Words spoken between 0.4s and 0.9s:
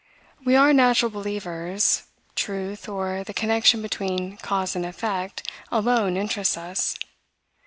We are